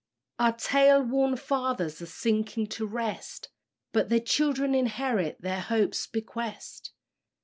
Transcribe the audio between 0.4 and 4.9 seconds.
toilworn fathers are sinking to rest; But their children